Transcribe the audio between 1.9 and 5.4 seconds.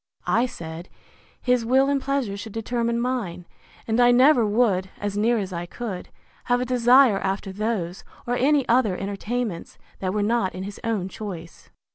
pleasure should determine mine; and I never would, as near